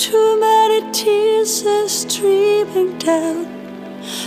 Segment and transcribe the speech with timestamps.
[0.00, 3.44] Too many tears are streaming down.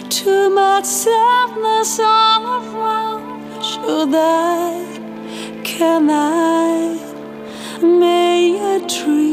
[0.08, 3.64] Too much sadness all around.
[3.64, 4.86] Should I?
[5.64, 6.96] Can I?
[7.82, 9.24] May I dream?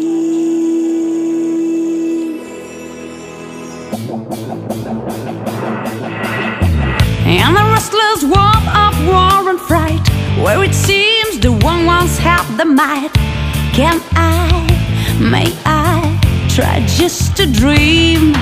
[7.26, 10.08] And the restless world of war and fright,
[10.42, 13.12] where it seems the one ones have the might.
[13.74, 14.66] Can I?
[15.20, 15.79] May I?
[17.10, 18.34] Just to dream.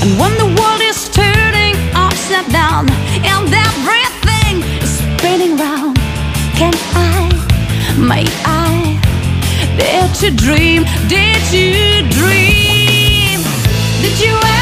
[0.00, 2.88] And when the world is turning upside down
[3.32, 5.96] and everything is spinning round,
[6.56, 7.28] can I,
[7.98, 8.96] may I
[9.76, 10.84] dare to dream?
[11.08, 13.40] Did you dream?
[14.00, 14.59] Did you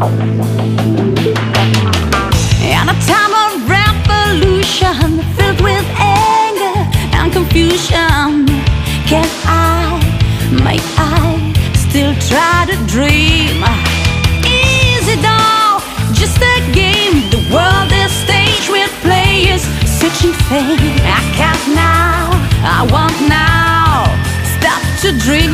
[0.00, 0.06] In
[2.88, 8.46] a time of revolution filled with anger and confusion,
[9.04, 10.00] can I,
[11.74, 13.62] still try to dream?
[14.48, 15.80] Is it all
[16.14, 17.28] just a game?
[17.28, 20.96] The world is stage with players searching fame.
[21.04, 21.20] I
[21.76, 22.30] now,
[22.64, 24.08] I want now.
[24.56, 25.52] Stop to dream,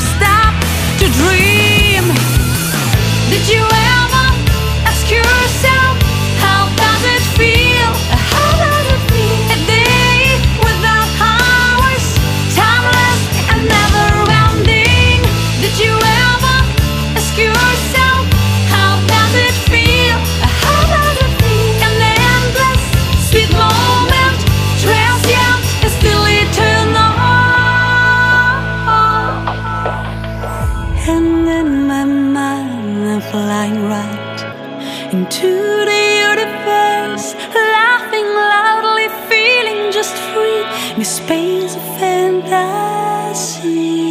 [33.46, 34.40] flying right
[35.12, 35.50] into
[35.90, 40.62] the universe, laughing loudly, feeling just free
[40.96, 44.05] in a space of fantasy.